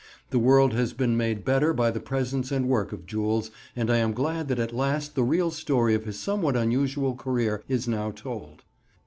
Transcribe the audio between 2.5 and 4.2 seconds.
and work of Jules, and I am